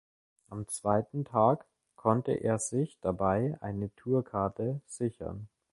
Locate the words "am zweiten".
0.49-1.25